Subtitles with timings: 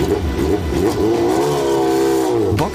[0.00, 1.25] よっよっよっ。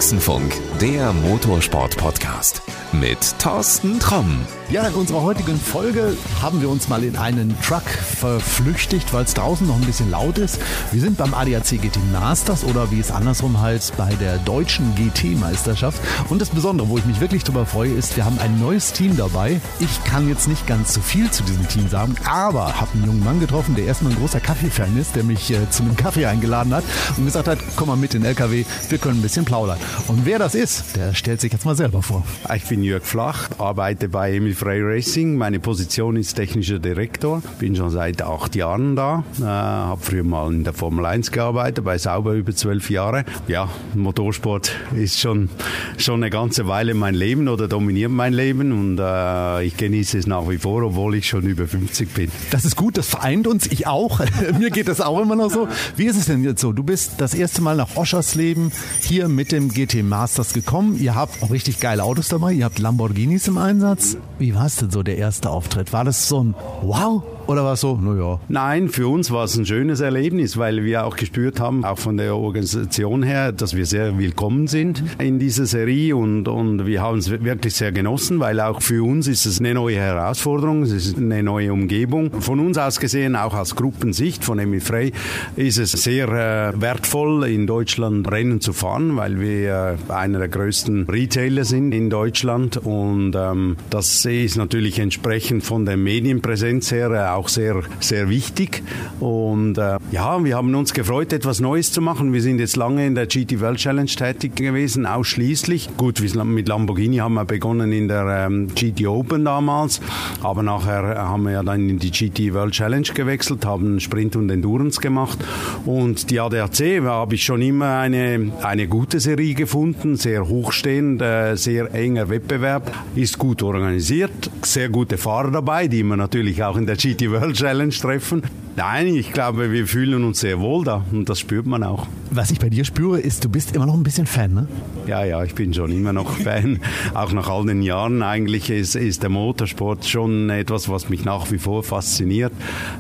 [0.02, 4.42] Boxenfunk, der Motorsport-Podcast mit Thorsten Tromm.
[4.70, 9.34] Ja, in unserer heutigen Folge haben wir uns mal in einen Truck verflüchtigt, weil es
[9.34, 10.60] draußen noch ein bisschen laut ist.
[10.92, 16.02] Wir sind beim ADAC GT Masters oder wie es andersrum heißt, bei der deutschen GT-Meisterschaft.
[16.30, 19.18] Und das Besondere, wo ich mich wirklich drüber freue, ist, wir haben ein neues Team
[19.18, 19.60] dabei.
[19.80, 23.24] Ich kann jetzt nicht ganz so viel zu diesem Team sagen, aber habe einen jungen
[23.24, 26.74] Mann getroffen, der erstmal ein großer Kaffee-Fan ist, der mich äh, zu einem Kaffee eingeladen
[26.74, 26.84] hat
[27.18, 29.78] und gesagt hat, komm mal mit in den LKW, wir können ein bisschen plaudern.
[30.08, 32.24] Und wer das ist, der stellt sich jetzt mal selber vor.
[32.56, 35.36] Ich bin Jörg Flach, arbeite bei Emil Frey Racing.
[35.36, 37.42] Meine Position ist technischer Direktor.
[37.60, 39.24] Bin schon seit acht Jahren da.
[39.40, 43.26] Äh, habe früher mal in der Formel 1 gearbeitet, bei Sauber über zwölf Jahre.
[43.48, 45.50] Ja, Motorsport ist schon,
[45.98, 50.28] schon eine ganze Weile mein Leben oder dominiert mein Leben und äh, ich genieße es
[50.28, 52.32] nach wie vor, obwohl ich schon über 50 bin.
[52.52, 54.20] Das ist gut, das vereint uns, ich auch.
[54.60, 55.68] Mir geht das auch immer noch so.
[55.96, 56.72] Wie ist es denn jetzt so?
[56.74, 58.72] Du bist das erste Mal nach Oschersleben
[59.02, 60.98] hier mit dem GT Masters gekommen.
[61.00, 62.54] Ihr habt auch richtig geile Autos dabei.
[62.54, 64.18] Ihr habt Lamborghinis im Einsatz.
[64.38, 65.92] Wie war es denn so, der erste Auftritt?
[65.92, 67.24] War das so ein Wow?
[67.52, 68.40] Oder war es so, naja?
[68.48, 72.16] Nein, für uns war es ein schönes Erlebnis, weil wir auch gespürt haben, auch von
[72.16, 77.18] der Organisation her, dass wir sehr willkommen sind in dieser Serie und, und wir haben
[77.18, 81.18] es wirklich sehr genossen, weil auch für uns ist es eine neue Herausforderung, es ist
[81.18, 82.32] eine neue Umgebung.
[82.40, 85.12] Von uns aus gesehen, auch als Gruppensicht von Emil Frey,
[85.58, 90.48] ist es sehr äh, wertvoll, in Deutschland Rennen zu fahren, weil wir äh, einer der
[90.48, 97.12] größten Retailer sind in Deutschland und ähm, das ist natürlich entsprechend von der Medienpräsenz her
[97.12, 98.84] äh, auch sehr, sehr wichtig.
[99.20, 102.34] Und äh, ja, wir haben uns gefreut, etwas Neues zu machen.
[102.34, 105.90] Wir sind jetzt lange in der GT World Challenge tätig gewesen, ausschließlich.
[105.98, 110.02] Gut, mit Lamborghini haben wir begonnen in der ähm, GT Open damals,
[110.44, 114.50] aber nachher haben wir ja dann in die GT World Challenge gewechselt, haben Sprint und
[114.52, 115.40] Endurance gemacht.
[115.86, 121.56] Und die ADAC habe ich schon immer eine, eine gute Serie gefunden, sehr hochstehend, äh,
[121.56, 126.86] sehr enger Wettbewerb, ist gut organisiert, sehr gute Fahrer dabei, die man natürlich auch in
[126.86, 128.44] der GT World Challenge treffen.
[128.76, 132.08] Nein, ich glaube, wir fühlen uns sehr wohl da und das spürt man auch.
[132.30, 134.68] Was ich bei dir spüre, ist, du bist immer noch ein bisschen Fan, ne?
[135.06, 136.80] Ja, ja, ich bin schon immer noch Fan.
[137.14, 141.52] auch nach all den Jahren eigentlich ist, ist der Motorsport schon etwas, was mich nach
[141.52, 142.54] wie vor fasziniert.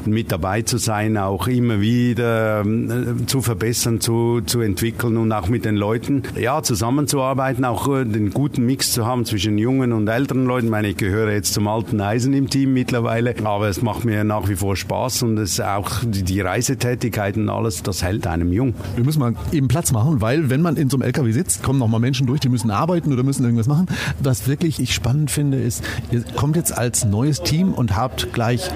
[0.05, 5.47] Mit dabei zu sein, auch immer wieder äh, zu verbessern, zu, zu entwickeln und auch
[5.47, 10.09] mit den Leuten ja, zusammenzuarbeiten, auch äh, den guten Mix zu haben zwischen jungen und
[10.09, 10.65] älteren Leuten.
[10.65, 14.25] Ich meine, ich gehöre jetzt zum alten Eisen im Team mittlerweile, aber es macht mir
[14.25, 18.73] nach wie vor Spaß und es auch die, Reisetätigkeiten alles, das hält einem jung.
[18.95, 21.79] Wir müssen mal eben Platz machen, weil wenn man in so einem LKW sitzt, kommen
[21.79, 23.87] noch mal Menschen durch, die müssen arbeiten oder müssen irgendwas machen.
[24.19, 28.69] Was wirklich ich spannend finde, ist, ihr kommt jetzt als neues Team und habt gleich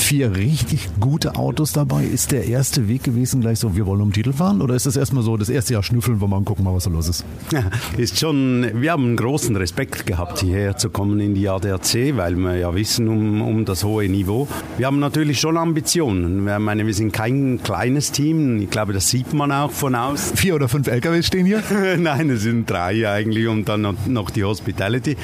[0.00, 2.04] vier richtig gute Autos dabei.
[2.04, 4.62] Ist der erste Weg gewesen gleich so, wir wollen um Titel fahren?
[4.62, 6.90] Oder ist das erstmal so das erste Jahr schnüffeln, wo man gucken mal, was da
[6.90, 7.24] los ist?
[7.52, 7.64] Ja,
[7.96, 12.36] ist schon, wir haben einen großen Respekt gehabt, hierher zu kommen in die ADAC, weil
[12.36, 14.48] wir ja wissen um, um das hohe Niveau.
[14.78, 16.46] Wir haben natürlich schon Ambitionen.
[16.48, 18.60] Ich meine, wir sind kein kleines Team.
[18.60, 20.32] Ich glaube, das sieht man auch von aus.
[20.34, 21.62] Vier oder fünf LKWs stehen hier?
[21.98, 25.16] Nein, es sind drei eigentlich und dann noch die Hospitality.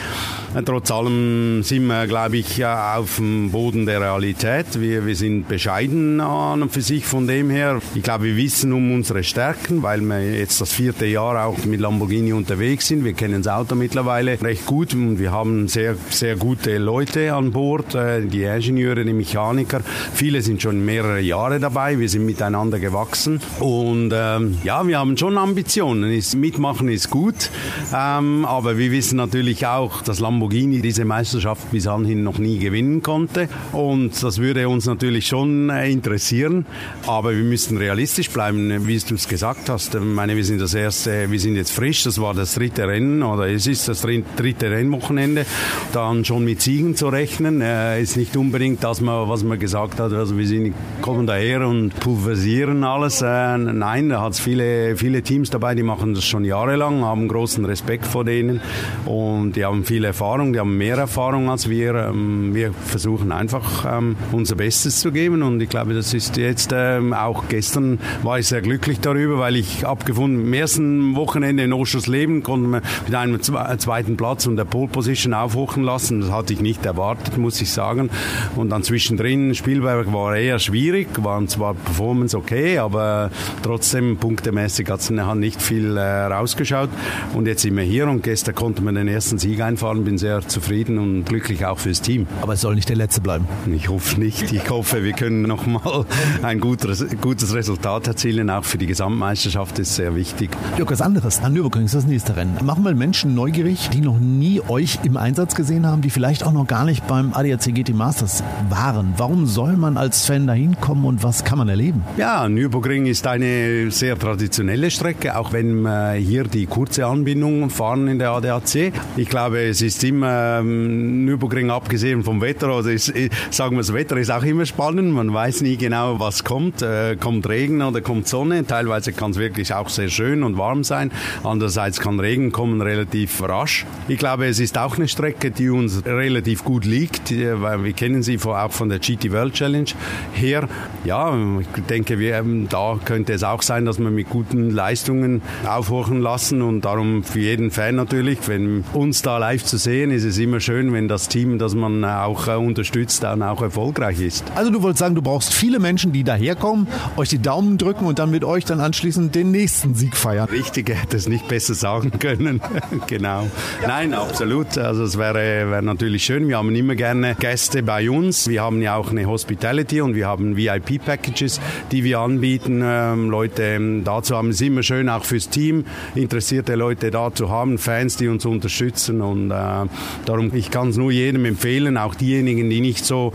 [0.64, 4.65] Trotz allem sind wir, glaube ich, auf dem Boden der Realität.
[4.74, 7.80] Wir, wir sind bescheiden an und für sich von dem her.
[7.94, 11.80] Ich glaube, wir wissen um unsere Stärken, weil wir jetzt das vierte Jahr auch mit
[11.80, 13.04] Lamborghini unterwegs sind.
[13.04, 17.52] Wir kennen das Auto mittlerweile recht gut und wir haben sehr, sehr gute Leute an
[17.52, 19.80] Bord, äh, die Ingenieure, die Mechaniker.
[20.12, 21.98] Viele sind schon mehrere Jahre dabei.
[21.98, 26.10] Wir sind miteinander gewachsen und ähm, ja, wir haben schon Ambitionen.
[26.10, 27.50] Ist, mitmachen ist gut,
[27.94, 33.02] ähm, aber wir wissen natürlich auch, dass Lamborghini diese Meisterschaft bis anhin noch nie gewinnen
[33.02, 36.66] konnte und das würde uns natürlich schon äh, interessieren,
[37.06, 39.94] aber wir müssen realistisch bleiben, wie du es gesagt hast.
[39.94, 43.22] Ich meine, wir sind das erste, wir sind jetzt frisch, das war das dritte Rennen
[43.22, 45.44] oder es ist das dritte Rennwochenende,
[45.92, 50.12] dann schon mit Siegen zu rechnen, äh, ist nicht unbedingt das, was man gesagt hat,
[50.12, 53.22] also wir sind, kommen daher und pulverisieren alles.
[53.22, 57.28] Äh, nein, da hat es viele, viele Teams dabei, die machen das schon jahrelang, haben
[57.28, 58.60] großen Respekt vor denen
[59.04, 61.94] und die haben viel Erfahrung, die haben mehr Erfahrung als wir.
[61.94, 66.70] Ähm, wir versuchen einfach ähm, unser Bestes zu geben und ich glaube, das ist jetzt
[66.72, 71.72] ähm, auch gestern war ich sehr glücklich darüber, weil ich abgefunden, im ersten Wochenende in
[71.72, 76.20] Oschersleben konnten wir mit einem zweiten Platz und der Pole Position aufhochen lassen.
[76.20, 78.08] Das hatte ich nicht erwartet, muss ich sagen.
[78.54, 83.32] Und dann zwischendrin, Spielberg war eher schwierig, waren zwar Performance okay, aber
[83.64, 86.90] trotzdem punktemäßig hat es nicht viel äh, rausgeschaut.
[87.34, 90.46] Und jetzt sind wir hier und gestern konnten wir den ersten Sieg einfahren, bin sehr
[90.46, 92.28] zufrieden und glücklich auch fürs Team.
[92.42, 93.48] Aber es soll nicht der letzte bleiben.
[93.74, 94.35] Ich hoffe nicht.
[94.42, 96.04] Ich hoffe, wir können nochmal
[96.42, 98.50] ein gutes, gutes Resultat erzielen.
[98.50, 100.50] Auch für die Gesamtmeisterschaft ist sehr wichtig.
[100.78, 101.40] Ja, was anderes.
[101.40, 102.56] An Nürburgring ist das nächste Rennen.
[102.62, 106.52] Machen wir Menschen neugierig, die noch nie euch im Einsatz gesehen haben, die vielleicht auch
[106.52, 109.14] noch gar nicht beim ADAC GT Masters waren.
[109.16, 112.02] Warum soll man als Fan da hinkommen und was kann man erleben?
[112.16, 118.08] Ja, Nürburgring ist eine sehr traditionelle Strecke, auch wenn wir hier die kurze Anbindung fahren
[118.08, 118.92] in der ADAC.
[119.16, 123.12] Ich glaube, es ist immer ähm, Nürburgring abgesehen vom Wetter, also ist,
[123.50, 125.12] sagen wir, das Wetter ist auch immer spannend.
[125.12, 126.82] Man weiß nie genau, was kommt.
[126.82, 128.66] Äh, kommt Regen oder kommt Sonne?
[128.66, 131.10] Teilweise kann es wirklich auch sehr schön und warm sein.
[131.44, 133.86] Andererseits kann Regen kommen relativ rasch.
[134.08, 137.92] Ich glaube, es ist auch eine Strecke, die uns relativ gut liegt, äh, weil wir
[137.92, 139.90] kennen sie auch von der GT World Challenge
[140.32, 140.68] her.
[141.04, 146.20] Ja, ich denke, wir, da könnte es auch sein, dass wir mit guten Leistungen aufhorchen
[146.20, 150.38] lassen und darum für jeden Fan natürlich, wenn uns da live zu sehen, ist es
[150.38, 154.44] immer schön, wenn das Team, das man auch äh, unterstützt, dann auch erfolgreich ist.
[154.54, 158.18] Also du wolltest sagen, du brauchst viele Menschen, die daherkommen, euch die Daumen drücken und
[158.18, 160.48] dann mit euch dann anschließend den nächsten Sieg feiern.
[160.48, 162.60] Richtig, hätte es nicht besser sagen können.
[163.06, 163.46] genau.
[163.86, 164.78] Nein, absolut.
[164.78, 166.48] Also es wäre, wäre natürlich schön.
[166.48, 168.48] Wir haben immer gerne Gäste bei uns.
[168.48, 171.60] Wir haben ja auch eine Hospitality und wir haben VIP-Packages,
[171.92, 172.82] die wir anbieten.
[172.84, 177.50] Ähm, Leute ähm, dazu haben es immer schön, auch fürs Team, interessierte Leute da zu
[177.50, 179.20] haben, Fans, die uns unterstützen.
[179.20, 179.86] Und äh,
[180.24, 183.32] darum, ich kann es nur jedem empfehlen, auch diejenigen, die nicht so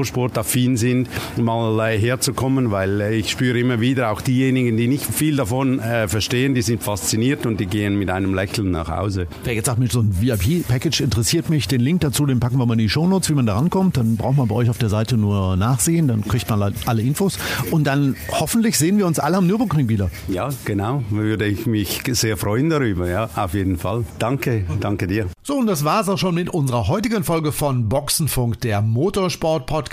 [0.00, 5.36] motorsportaffin sind, mal herzukommen, weil äh, ich spüre immer wieder auch diejenigen, die nicht viel
[5.36, 9.26] davon äh, verstehen, die sind fasziniert und die gehen mit einem Lächeln nach Hause.
[9.44, 12.66] Wer jetzt sagt, mit so einem VIP-Package interessiert mich, den Link dazu, den packen wir
[12.66, 13.96] mal in die Shownotes, wie man da rankommt.
[13.96, 17.38] Dann braucht man bei euch auf der Seite nur nachsehen, dann kriegt man alle Infos.
[17.70, 20.10] Und dann hoffentlich sehen wir uns alle am Nürburgring wieder.
[20.28, 21.02] Ja, genau.
[21.10, 24.04] Würde ich mich sehr freuen darüber, ja, auf jeden Fall.
[24.18, 25.26] Danke, danke dir.
[25.42, 29.89] So, und das war's auch schon mit unserer heutigen Folge von Boxenfunk, der Motorsport-Podcast.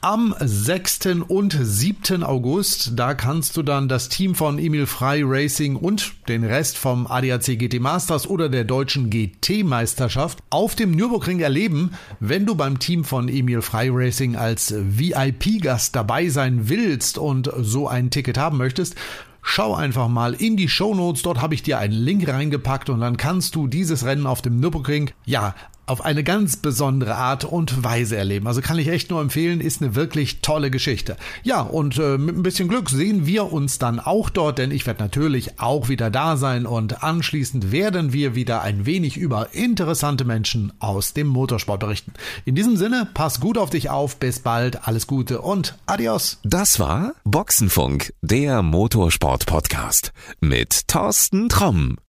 [0.00, 1.06] Am 6.
[1.28, 2.24] und 7.
[2.24, 7.06] August, da kannst du dann das Team von Emil Frey Racing und den Rest vom
[7.06, 13.04] ADAC GT Masters oder der deutschen GT-Meisterschaft auf dem Nürburgring erleben, wenn du beim Team
[13.04, 18.96] von Emil Frey Racing als VIP-Gast dabei sein willst und so ein Ticket haben möchtest.
[19.42, 22.98] Schau einfach mal in die Show Notes, dort habe ich dir einen Link reingepackt und
[22.98, 25.54] dann kannst du dieses Rennen auf dem Nürburgring ja
[25.86, 28.46] auf eine ganz besondere Art und Weise erleben.
[28.46, 31.16] Also kann ich echt nur empfehlen, ist eine wirklich tolle Geschichte.
[31.44, 34.86] Ja, und äh, mit ein bisschen Glück sehen wir uns dann auch dort, denn ich
[34.86, 40.24] werde natürlich auch wieder da sein und anschließend werden wir wieder ein wenig über interessante
[40.24, 42.12] Menschen aus dem Motorsport berichten.
[42.44, 46.38] In diesem Sinne, pass gut auf dich auf, bis bald, alles Gute und adios.
[46.42, 51.96] Das war Boxenfunk, der Motorsport Podcast mit Thorsten Tromm.